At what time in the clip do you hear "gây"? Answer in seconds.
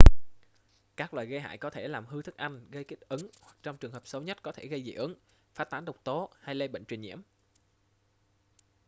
1.27-1.39, 2.71-2.83, 4.67-4.83